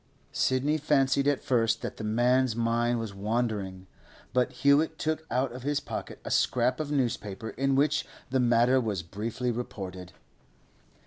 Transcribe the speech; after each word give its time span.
Sidney 0.31 0.79
fancied 0.79 1.27
at 1.27 1.43
first 1.43 1.83
that 1.83 1.97
the 1.97 2.03
man's 2.03 2.55
mind 2.55 2.97
was 2.97 3.13
wandering, 3.13 3.85
but 4.33 4.51
Hewett 4.51 4.97
took 4.97 5.27
out 5.29 5.51
of 5.51 5.61
his 5.61 5.79
pocket 5.79 6.19
a 6.25 6.31
scrap 6.31 6.79
of 6.79 6.91
newspaper 6.91 7.51
in 7.51 7.75
which 7.75 8.03
the 8.31 8.39
matter 8.39 8.81
was 8.81 9.03
briefly 9.03 9.51
reported. 9.51 10.13